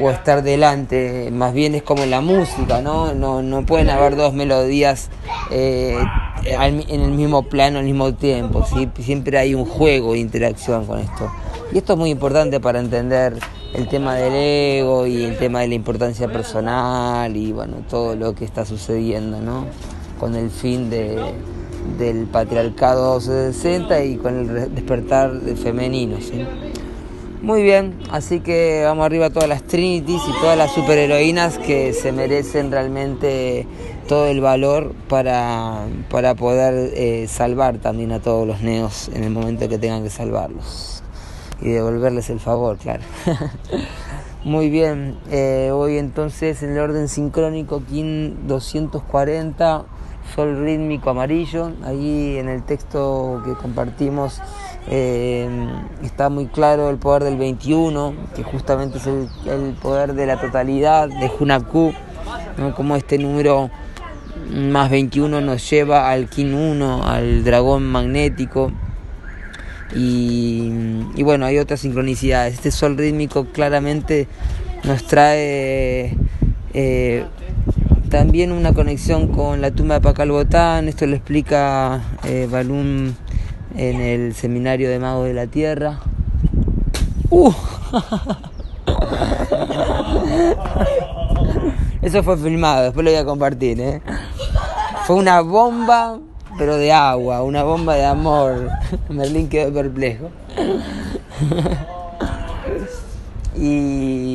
o, 0.00 0.10
estar 0.10 0.42
delante, 0.42 1.30
más 1.30 1.54
bien 1.54 1.76
es 1.76 1.84
como 1.84 2.02
en 2.02 2.10
la 2.10 2.20
música, 2.20 2.80
¿no? 2.82 3.14
No, 3.14 3.40
no 3.40 3.64
pueden 3.64 3.88
haber 3.88 4.16
dos 4.16 4.34
melodías 4.34 5.10
eh, 5.52 5.96
en 6.44 7.00
el 7.00 7.12
mismo 7.12 7.44
plano 7.44 7.78
al 7.78 7.84
mismo 7.84 8.12
tiempo, 8.14 8.66
¿sí? 8.66 8.88
siempre 9.00 9.38
hay 9.38 9.54
un 9.54 9.64
juego 9.64 10.14
de 10.14 10.18
interacción 10.18 10.86
con 10.86 10.98
esto. 10.98 11.30
Y 11.72 11.78
esto 11.78 11.92
es 11.92 11.98
muy 12.00 12.10
importante 12.10 12.58
para 12.58 12.80
entender 12.80 13.38
el 13.74 13.86
tema 13.86 14.16
del 14.16 14.32
ego 14.34 15.06
y 15.06 15.22
el 15.22 15.38
tema 15.38 15.60
de 15.60 15.68
la 15.68 15.74
importancia 15.74 16.26
personal 16.26 17.36
y 17.36 17.52
bueno, 17.52 17.76
todo 17.88 18.16
lo 18.16 18.34
que 18.34 18.44
está 18.44 18.64
sucediendo, 18.64 19.40
¿no? 19.40 19.66
Con 20.22 20.36
el 20.36 20.50
fin 20.50 20.88
de, 20.88 21.18
del 21.98 22.26
patriarcado 22.26 23.20
60 23.20 24.04
y 24.04 24.16
con 24.18 24.38
el 24.38 24.72
despertar 24.72 25.32
femenino. 25.60 26.18
¿sí? 26.20 26.46
Muy 27.42 27.64
bien, 27.64 27.98
así 28.08 28.38
que 28.38 28.82
vamos 28.84 29.04
arriba 29.04 29.26
a 29.26 29.30
todas 29.30 29.48
las 29.48 29.64
Trinities 29.64 30.22
y 30.28 30.40
todas 30.40 30.56
las 30.56 30.70
superheroínas 30.70 31.58
que 31.58 31.92
se 31.92 32.12
merecen 32.12 32.70
realmente 32.70 33.66
todo 34.06 34.28
el 34.28 34.40
valor 34.40 34.94
para, 35.08 35.86
para 36.08 36.36
poder 36.36 36.92
eh, 36.94 37.26
salvar 37.26 37.78
también 37.78 38.12
a 38.12 38.20
todos 38.20 38.46
los 38.46 38.60
neos 38.60 39.10
en 39.12 39.24
el 39.24 39.30
momento 39.30 39.68
que 39.68 39.78
tengan 39.78 40.04
que 40.04 40.10
salvarlos 40.10 41.02
y 41.60 41.70
devolverles 41.70 42.30
el 42.30 42.38
favor, 42.38 42.76
claro. 42.76 43.02
Muy 44.44 44.70
bien, 44.70 45.16
eh, 45.32 45.70
hoy 45.72 45.98
entonces 45.98 46.62
en 46.62 46.70
el 46.70 46.78
orden 46.78 47.08
sincrónico 47.08 47.82
KIN 47.88 48.46
240 48.46 49.84
sol 50.34 50.64
rítmico 50.64 51.10
amarillo. 51.10 51.72
Ahí 51.84 52.36
en 52.38 52.48
el 52.48 52.62
texto 52.62 53.42
que 53.44 53.54
compartimos 53.54 54.40
eh, 54.88 55.48
está 56.02 56.28
muy 56.28 56.46
claro 56.46 56.90
el 56.90 56.96
poder 56.96 57.24
del 57.24 57.36
21, 57.36 58.14
que 58.34 58.42
justamente 58.42 58.98
es 58.98 59.06
el, 59.06 59.74
poder 59.80 60.14
de 60.14 60.26
la 60.26 60.40
totalidad 60.40 61.08
de 61.08 61.30
Hunaku, 61.38 61.92
¿no? 62.56 62.74
como 62.74 62.96
este 62.96 63.18
número 63.18 63.70
más 64.50 64.90
21 64.90 65.40
nos 65.40 65.68
lleva 65.70 66.10
al 66.10 66.28
Kin 66.28 66.54
1, 66.54 67.04
al 67.06 67.44
dragón 67.44 67.84
magnético. 67.84 68.72
Y, 69.94 70.70
y, 71.14 71.22
bueno, 71.22 71.44
hay 71.44 71.58
otras 71.58 71.80
sincronicidades. 71.80 72.54
Este 72.54 72.70
sol 72.70 72.96
rítmico 72.96 73.44
claramente 73.52 74.26
nos 74.84 75.04
trae 75.04 76.16
eh, 76.74 77.26
también 78.12 78.52
una 78.52 78.72
conexión 78.74 79.28
con 79.28 79.62
la 79.62 79.70
tumba 79.70 79.94
de 79.94 80.02
Pacalbotán, 80.02 80.86
esto 80.86 81.06
lo 81.06 81.16
explica 81.16 82.02
eh, 82.24 82.46
Balún 82.48 83.16
en 83.74 84.00
el 84.02 84.34
seminario 84.34 84.90
de 84.90 84.98
Magos 84.98 85.28
de 85.28 85.32
la 85.32 85.46
Tierra. 85.46 85.98
Uh. 87.30 87.50
Eso 92.02 92.22
fue 92.22 92.36
filmado, 92.36 92.82
después 92.82 93.02
lo 93.02 93.10
voy 93.10 93.18
a 93.18 93.24
compartir. 93.24 93.80
¿eh? 93.80 94.02
Fue 95.06 95.16
una 95.16 95.40
bomba, 95.40 96.18
pero 96.58 96.76
de 96.76 96.92
agua, 96.92 97.42
una 97.42 97.62
bomba 97.62 97.94
de 97.94 98.04
amor. 98.04 98.68
Merlín 99.08 99.48
quedó 99.48 99.72
perplejo. 99.72 100.28
y 103.56 104.31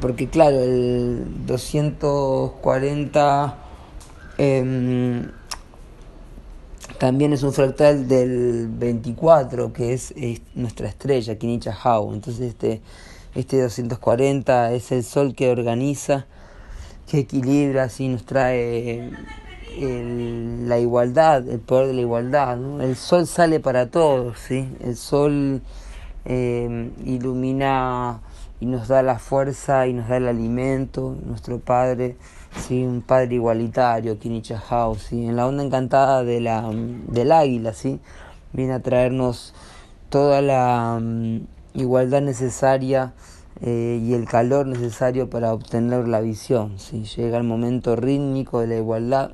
porque 0.00 0.28
claro, 0.28 0.62
el 0.62 1.46
240 1.46 3.56
em, 4.38 5.30
también 6.98 7.32
es 7.32 7.42
un 7.42 7.52
fractal 7.52 8.08
del 8.08 8.68
24, 8.68 9.72
que 9.72 9.92
es, 9.92 10.14
nuestra 10.54 10.88
estrella, 10.88 11.36
Kinicha 11.36 11.76
Hau. 11.82 12.14
Entonces 12.14 12.50
este, 12.50 12.80
este 13.34 13.60
240 13.60 14.72
es 14.72 14.92
el 14.92 15.04
sol 15.04 15.34
que 15.34 15.50
organiza, 15.50 16.26
que 17.06 17.20
equilibra, 17.20 17.84
así 17.84 18.08
nos 18.08 18.24
trae 18.24 19.10
la 19.78 20.78
igualdad, 20.78 21.46
el 21.48 21.60
poder 21.60 21.88
de 21.88 21.94
la 21.94 22.00
igualdad. 22.00 22.58
El 22.80 22.96
sol 22.96 23.26
sale 23.26 23.60
para 23.60 23.90
todos, 23.90 24.38
¿sí? 24.38 24.68
el 24.80 24.96
sol 24.96 25.60
em, 26.24 26.92
ilumina 27.04 28.20
y 28.60 28.66
nos 28.66 28.88
da 28.88 29.02
la 29.02 29.18
fuerza 29.18 29.86
y 29.86 29.92
nos 29.92 30.08
da 30.08 30.16
el 30.16 30.28
alimento, 30.28 31.16
nuestro 31.24 31.58
Padre, 31.58 32.16
¿sí? 32.66 32.84
un 32.84 33.02
Padre 33.02 33.34
igualitario, 33.36 34.18
Kinicha 34.18 34.58
House, 34.58 35.02
¿sí? 35.08 35.26
en 35.26 35.36
la 35.36 35.46
onda 35.46 35.62
encantada 35.62 36.24
de 36.24 36.40
la, 36.40 36.70
del 36.72 37.32
águila, 37.32 37.72
¿sí? 37.72 38.00
viene 38.52 38.72
a 38.72 38.80
traernos 38.80 39.54
toda 40.08 40.40
la 40.42 40.98
mm, 41.00 41.40
igualdad 41.74 42.22
necesaria 42.22 43.14
eh, 43.60 44.00
y 44.02 44.14
el 44.14 44.26
calor 44.26 44.66
necesario 44.66 45.28
para 45.28 45.52
obtener 45.52 46.08
la 46.08 46.20
visión. 46.20 46.78
¿sí? 46.78 47.04
Llega 47.04 47.38
el 47.38 47.44
momento 47.44 47.96
rítmico 47.96 48.60
de 48.60 48.66
la 48.66 48.76
igualdad 48.76 49.32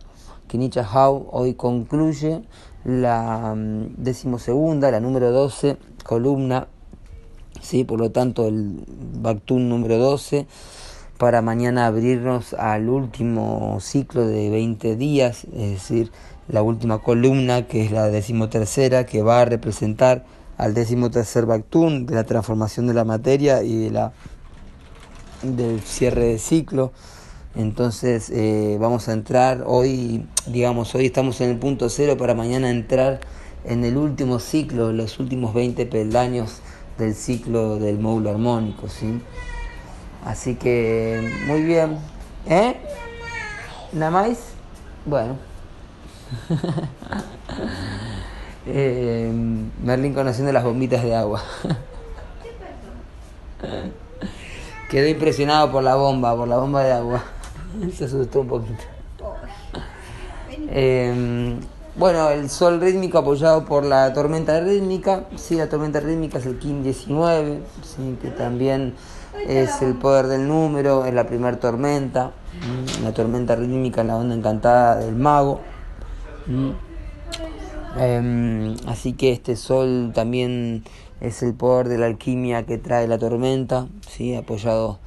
Nietzsche 0.58 0.82
Hau 0.82 1.28
hoy 1.30 1.54
concluye 1.54 2.42
la 2.84 3.54
mm, 3.54 3.94
decimosegunda, 3.96 4.90
la 4.90 5.00
número 5.00 5.30
12 5.30 5.76
columna, 6.04 6.68
¿sí? 7.62 7.84
por 7.84 7.98
lo 7.98 8.10
tanto 8.10 8.46
el 8.46 8.84
Bactún 9.22 9.68
número 9.70 9.96
12, 9.96 10.46
para 11.16 11.40
mañana 11.40 11.86
abrirnos 11.86 12.52
al 12.54 12.88
último 12.88 13.78
ciclo 13.80 14.26
de 14.26 14.50
20 14.50 14.96
días, 14.96 15.44
es 15.54 15.70
decir, 15.70 16.10
la 16.48 16.62
última 16.62 16.98
columna 16.98 17.66
que 17.66 17.84
es 17.84 17.92
la 17.92 18.08
decimotercera, 18.08 19.06
que 19.06 19.22
va 19.22 19.40
a 19.40 19.44
representar 19.44 20.24
al 20.58 20.74
decimotercer 20.74 21.46
Bactún 21.46 22.06
de 22.06 22.16
la 22.16 22.24
transformación 22.24 22.86
de 22.86 22.94
la 22.94 23.04
materia 23.04 23.62
y 23.62 23.76
de 23.76 23.90
la 23.90 24.12
del 25.42 25.80
cierre 25.80 26.24
de 26.26 26.38
ciclo. 26.38 26.92
Entonces 27.54 28.30
eh, 28.30 28.78
vamos 28.80 29.08
a 29.08 29.12
entrar 29.12 29.64
hoy, 29.66 30.26
digamos, 30.46 30.94
hoy 30.94 31.06
estamos 31.06 31.40
en 31.40 31.50
el 31.50 31.58
punto 31.58 31.88
cero 31.88 32.16
para 32.16 32.34
mañana 32.34 32.70
entrar 32.70 33.20
en 33.64 33.84
el 33.84 33.96
último 33.96 34.38
ciclo, 34.38 34.92
los 34.92 35.20
últimos 35.20 35.54
20 35.54 35.86
peldaños 35.86 36.60
del 36.98 37.14
ciclo 37.14 37.76
del 37.76 37.98
módulo 37.98 38.30
armónico, 38.30 38.88
¿sí? 38.88 39.20
Así 40.24 40.54
que, 40.54 41.30
muy 41.46 41.62
bien. 41.62 41.98
¿Eh? 42.46 42.76
¿Nada 43.92 44.10
más? 44.10 44.38
Bueno. 45.04 45.36
eh, 48.66 49.32
Merlín 49.82 50.14
conociendo 50.14 50.52
las 50.52 50.64
bombitas 50.64 51.02
de 51.02 51.14
agua. 51.14 51.42
Quedó 54.88 55.08
impresionado 55.08 55.72
por 55.72 55.82
la 55.82 55.94
bomba, 55.96 56.36
por 56.36 56.46
la 56.46 56.58
bomba 56.58 56.84
de 56.84 56.92
agua. 56.92 57.24
Se 57.96 58.04
asustó 58.04 58.40
un 58.40 58.48
poquito. 58.48 58.84
Eh, 60.68 61.58
bueno, 61.96 62.30
el 62.30 62.48
sol 62.48 62.80
rítmico 62.80 63.18
apoyado 63.18 63.64
por 63.64 63.84
la 63.84 64.12
tormenta 64.12 64.60
rítmica. 64.60 65.24
Sí, 65.36 65.56
la 65.56 65.68
tormenta 65.68 66.00
rítmica 66.00 66.38
es 66.38 66.46
el 66.46 66.58
Kim 66.58 66.82
19, 66.82 67.62
sí, 67.82 68.16
que 68.20 68.28
también 68.28 68.94
es 69.46 69.82
el 69.82 69.94
poder 69.94 70.26
del 70.26 70.48
número, 70.48 71.04
es 71.04 71.14
la 71.14 71.26
primera 71.26 71.58
tormenta. 71.58 72.32
La 73.02 73.12
tormenta 73.12 73.56
rítmica, 73.56 74.04
la 74.04 74.16
onda 74.16 74.34
encantada 74.34 74.96
del 74.96 75.16
mago. 75.16 75.60
Eh, 77.98 78.76
así 78.86 79.12
que 79.12 79.32
este 79.32 79.56
sol 79.56 80.12
también 80.14 80.84
es 81.20 81.42
el 81.42 81.54
poder 81.54 81.88
de 81.88 81.98
la 81.98 82.06
alquimia 82.06 82.64
que 82.64 82.78
trae 82.78 83.06
la 83.06 83.18
tormenta, 83.18 83.86
¿sí? 84.08 84.34
apoyado 84.34 84.98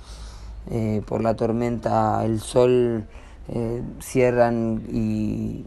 eh, 0.69 1.01
por 1.05 1.21
la 1.21 1.35
tormenta, 1.35 2.23
el 2.23 2.39
sol 2.39 3.05
eh, 3.49 3.83
cierran 3.99 4.83
y 4.91 5.65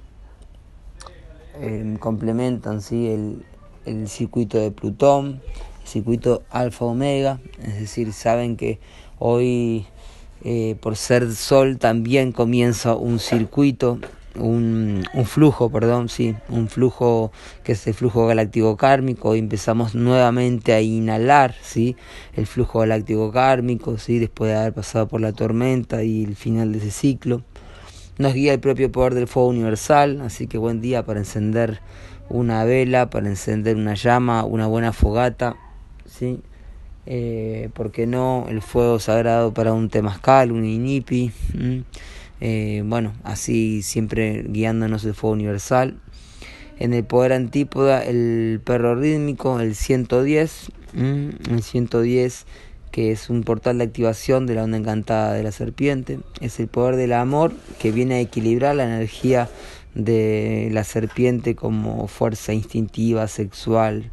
eh, 1.60 1.96
complementan 1.98 2.80
¿sí? 2.82 3.08
el, 3.08 3.44
el 3.84 4.08
circuito 4.08 4.58
de 4.58 4.71
Plutón, 4.71 5.40
el 5.82 5.88
circuito 5.88 6.42
alfa-omega, 6.50 7.40
es 7.62 7.80
decir, 7.80 8.12
saben 8.12 8.56
que 8.56 8.78
hoy 9.18 9.86
eh, 10.44 10.76
por 10.80 10.97
ser 10.97 11.32
sol 11.34 11.78
también 11.78 12.32
comienza 12.32 12.94
un 12.94 13.18
circuito 13.18 13.99
un, 14.36 15.04
un, 15.14 15.25
flujo, 15.25 15.71
perdón, 15.71 16.08
sí, 16.08 16.34
un 16.49 16.68
flujo 16.68 17.32
que 17.64 17.73
es 17.73 17.86
el 17.86 17.94
flujo 17.94 18.26
galáctico 18.26 18.76
kármico 18.76 19.34
y 19.34 19.40
empezamos 19.40 19.94
nuevamente 19.94 20.73
a 20.75 20.80
inhalar, 20.80 21.54
sí, 21.62 21.97
el 22.34 22.47
flujo 22.47 22.80
galáctico 22.80 23.32
kármico, 23.32 23.99
sí, 23.99 24.18
después 24.18 24.52
de 24.52 24.56
haber 24.56 24.75
pasado 24.75 25.08
por 25.08 25.21
la 25.21 25.32
tormenta 25.32 26.02
y 26.02 26.25
el 26.25 26.36
final 26.36 26.73
de 26.73 26.78
ese 26.78 26.90
ciclo. 26.90 27.42
Nos 28.19 28.35
guía 28.35 28.52
el 28.52 28.59
propio 28.59 28.91
poder 28.91 29.15
del 29.15 29.28
fuego 29.28 29.49
universal, 29.49 30.21
así 30.23 30.49
que 30.49 30.59
buen 30.59 30.81
día 30.81 31.04
para 31.04 31.21
encender 31.21 31.81
una 32.28 32.65
vela, 32.65 33.11
para 33.11 33.28
encender 33.28 33.76
una 33.76 33.95
llama, 33.95 34.45
una 34.45 34.67
buena 34.67 34.93
fogata, 34.93 35.54
sí. 36.04 36.41
Eh, 37.07 37.71
¿Por 37.75 37.93
qué 37.93 38.09
no? 38.09 38.47
El 38.49 38.61
fuego 38.61 38.99
sagrado 38.99 39.54
para 39.54 39.73
un 39.73 39.89
temazcal, 39.89 40.50
un 40.50 40.65
inipi. 40.65 41.31
Eh, 42.41 42.83
bueno, 42.85 43.13
así 43.23 43.83
siempre 43.83 44.45
guiándonos 44.49 45.04
el 45.04 45.15
fuego 45.15 45.35
universal. 45.35 46.00
En 46.81 46.95
el 46.95 47.04
poder 47.04 47.33
antípoda, 47.33 48.04
el 48.04 48.61
perro 48.65 48.97
rítmico, 48.97 49.61
el 49.61 49.76
110, 49.76 50.73
el 50.97 51.63
110 51.63 52.47
que 52.90 53.12
es 53.12 53.30
un 53.30 53.42
portal 53.42 53.78
de 53.78 53.84
activación 53.84 54.46
de 54.46 54.54
la 54.54 54.64
onda 54.64 54.78
encantada 54.78 55.32
de 55.32 55.42
la 55.42 55.52
serpiente. 55.52 56.20
Es 56.40 56.58
el 56.60 56.68
poder 56.68 56.96
del 56.96 57.12
amor 57.12 57.52
que 57.78 57.92
viene 57.92 58.16
a 58.16 58.20
equilibrar 58.20 58.76
la 58.76 58.84
energía 58.84 59.48
de 59.94 60.68
la 60.72 60.84
serpiente 60.84 61.54
como 61.54 62.06
fuerza 62.08 62.52
instintiva, 62.52 63.26
sexual. 63.28 64.10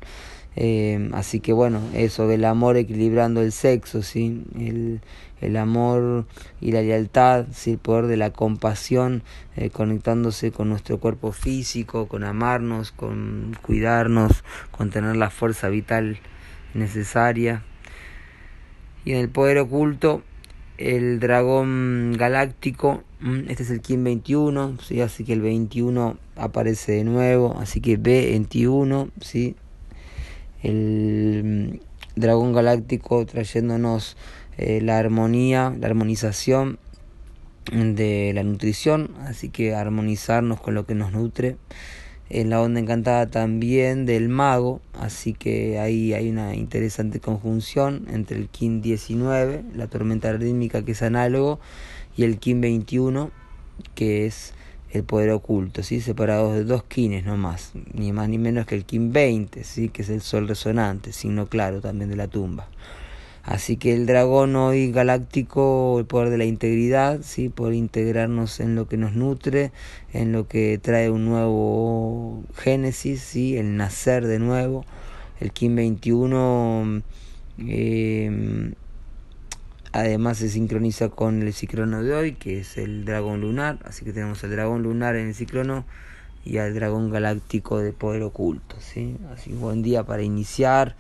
Eh, 0.57 1.09
así 1.13 1.41
que 1.41 1.51
bueno, 1.51 1.81
eso 1.93 2.27
del 2.27 2.45
amor 2.45 2.77
equilibrando 2.77 3.41
el 3.41 3.51
sexo, 3.51 4.01
¿sí? 4.01 4.43
el, 4.57 5.01
el 5.41 5.57
amor 5.57 6.25
y 6.61 6.71
la 6.71 6.81
lealtad, 6.81 7.45
¿sí? 7.51 7.71
el 7.71 7.77
poder 7.77 8.07
de 8.07 8.17
la 8.17 8.31
compasión, 8.31 9.23
eh, 9.57 9.69
conectándose 9.69 10.51
con 10.51 10.69
nuestro 10.69 10.99
cuerpo 10.99 11.33
físico, 11.33 12.07
con 12.07 12.23
amarnos, 12.23 12.91
con 12.91 13.57
cuidarnos, 13.61 14.43
con 14.71 14.91
tener 14.91 15.17
la 15.17 15.29
fuerza 15.29 15.67
vital 15.67 16.19
necesaria. 16.73 17.63
Y 19.05 19.11
en 19.11 19.17
el 19.19 19.29
poder 19.29 19.59
oculto, 19.59 20.23
el 20.77 21.19
dragón 21.19 22.15
galáctico, 22.17 23.03
este 23.47 23.63
es 23.63 23.69
el 23.69 23.81
Kim 23.81 24.03
21, 24.03 24.77
¿sí? 24.81 24.99
así 25.01 25.23
que 25.23 25.33
el 25.33 25.41
21 25.41 26.17
aparece 26.35 26.93
de 26.93 27.03
nuevo, 27.03 27.57
así 27.59 27.79
que 27.79 27.99
B21, 27.99 29.09
¿sí? 29.21 29.55
el 30.63 31.81
dragón 32.15 32.53
galáctico 32.53 33.25
trayéndonos 33.25 34.17
eh, 34.57 34.81
la 34.81 34.97
armonía, 34.97 35.73
la 35.79 35.87
armonización 35.87 36.79
de 37.71 38.31
la 38.33 38.43
nutrición, 38.43 39.11
así 39.21 39.49
que 39.49 39.75
armonizarnos 39.75 40.61
con 40.61 40.73
lo 40.75 40.85
que 40.85 40.95
nos 40.95 41.11
nutre. 41.11 41.57
En 42.29 42.49
la 42.49 42.59
onda 42.59 42.79
encantada 42.79 43.29
también 43.29 44.07
del 44.07 44.29
mago, 44.29 44.81
así 44.99 45.33
que 45.33 45.77
ahí 45.77 46.13
hay 46.13 46.29
una 46.29 46.55
interesante 46.55 47.19
conjunción 47.19 48.07
entre 48.11 48.37
el 48.37 48.49
Kim 48.49 48.81
19, 48.81 49.63
la 49.75 49.87
tormenta 49.87 50.33
rítmica 50.33 50.83
que 50.83 50.93
es 50.93 51.03
análogo, 51.03 51.59
y 52.17 52.23
el 52.23 52.39
Kim 52.39 52.61
21, 52.61 53.29
que 53.93 54.25
es 54.25 54.53
el 54.91 55.03
poder 55.03 55.29
oculto, 55.31 55.83
¿sí? 55.83 56.01
separados 56.01 56.55
de 56.55 56.63
dos 56.63 56.83
kines 56.83 57.25
nomás, 57.25 57.73
ni 57.93 58.11
más 58.11 58.27
ni 58.27 58.39
menos 58.39 58.65
que 58.65 58.75
el 58.75 58.85
Kim 58.85 59.11
20, 59.11 59.63
¿sí? 59.63 59.89
que 59.89 60.01
es 60.01 60.09
el 60.09 60.21
sol 60.21 60.47
resonante, 60.47 61.11
signo 61.13 61.47
claro 61.47 61.79
también 61.79 62.09
de 62.09 62.15
la 62.15 62.27
tumba. 62.27 62.67
Así 63.45 63.77
que 63.77 63.93
el 63.93 64.07
dragón 64.07 64.55
hoy 64.55 64.91
galáctico, 64.91 65.99
el 65.99 66.05
poder 66.05 66.29
de 66.29 66.39
la 66.39 66.45
integridad, 66.45 67.21
¿sí? 67.21 67.49
por 67.49 67.73
integrarnos 67.73 68.59
en 68.59 68.75
lo 68.75 68.87
que 68.87 68.97
nos 68.97 69.13
nutre, 69.13 69.71
en 70.13 70.31
lo 70.31 70.47
que 70.47 70.79
trae 70.81 71.11
un 71.11 71.25
nuevo 71.25 72.43
génesis, 72.55 73.21
¿sí? 73.21 73.55
el 73.57 73.77
nacer 73.77 74.25
de 74.25 74.39
nuevo. 74.39 74.83
El 75.39 75.51
Kim 75.51 75.75
21 75.75 77.03
eh, 77.67 78.73
Además 79.95 80.39
se 80.39 80.49
sincroniza 80.49 81.07
con 81.07 81.41
el 81.41 81.53
ciclono 81.53 82.03
de 82.03 82.13
hoy, 82.13 82.33
que 82.33 82.59
es 82.59 82.77
el 82.77 83.05
dragón 83.05 83.39
lunar. 83.39 83.79
Así 83.85 84.03
que 84.03 84.11
tenemos 84.11 84.43
el 84.43 84.51
dragón 84.51 84.83
lunar 84.83 85.15
en 85.15 85.27
el 85.27 85.33
ciclono 85.33 85.85
y 86.43 86.57
al 86.57 86.73
dragón 86.73 87.11
galáctico 87.11 87.79
de 87.79 87.93
poder 87.93 88.23
oculto. 88.23 88.75
¿sí? 88.81 89.15
Así 89.33 89.53
buen 89.53 89.83
día 89.83 90.03
para 90.03 90.21
iniciar, 90.21 90.97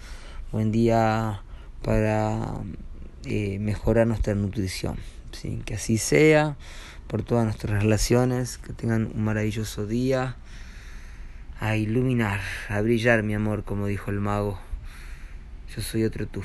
buen 0.53 0.71
día 0.71 1.41
para 1.85 2.63
eh, 3.25 3.59
mejorar 3.59 4.07
nuestra 4.07 4.33
nutrición. 4.33 4.97
¿sí? 5.31 5.61
Que 5.65 5.75
así 5.75 5.99
sea 5.99 6.57
por 7.07 7.21
todas 7.21 7.45
nuestras 7.45 7.83
relaciones. 7.83 8.57
Que 8.57 8.73
tengan 8.73 9.11
un 9.13 9.23
maravilloso 9.23 9.85
día. 9.85 10.35
A 11.59 11.77
iluminar, 11.77 12.41
a 12.67 12.81
brillar, 12.81 13.23
mi 13.23 13.35
amor, 13.35 13.63
como 13.63 13.85
dijo 13.85 14.11
el 14.11 14.19
mago. 14.19 14.59
Yo 15.73 15.81
soy 15.81 16.03
otro 16.03 16.27
tú. 16.27 16.41